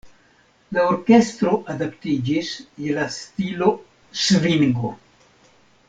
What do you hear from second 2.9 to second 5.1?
la stilo "svingo".